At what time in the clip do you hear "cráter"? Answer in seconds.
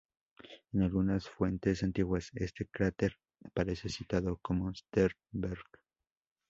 2.65-3.17